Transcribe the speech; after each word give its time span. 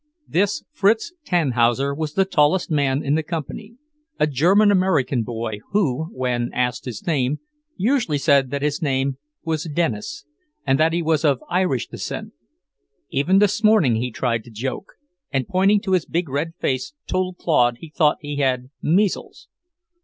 This 0.27 0.63
Fritz 0.71 1.13
Tannhauser 1.25 1.93
was 1.93 2.15
the 2.15 2.25
tallest 2.25 2.71
man 2.71 3.03
in 3.03 3.13
the 3.13 3.21
company, 3.21 3.75
a 4.19 4.25
German 4.25 4.71
American 4.71 5.21
boy 5.21 5.59
who, 5.73 6.05
when 6.05 6.51
asked 6.53 6.85
his 6.85 7.05
name, 7.05 7.37
usually 7.77 8.17
said 8.17 8.49
that 8.49 8.63
his 8.63 8.81
name 8.81 9.19
was 9.45 9.69
Dennis 9.71 10.25
and 10.65 10.79
that 10.79 10.91
he 10.93 11.03
was 11.03 11.23
of 11.23 11.43
Irish 11.51 11.87
descent. 11.87 12.33
Even 13.11 13.37
this 13.37 13.63
morning 13.63 13.97
he 13.97 14.09
tried 14.09 14.43
to 14.45 14.49
joke, 14.49 14.93
and 15.31 15.47
pointing 15.47 15.79
to 15.81 15.91
his 15.91 16.07
big 16.07 16.29
red 16.29 16.53
face 16.59 16.93
told 17.05 17.37
Claude 17.37 17.77
he 17.79 17.93
thought 17.95 18.17
he 18.21 18.37
had 18.37 18.71
measles. 18.81 19.49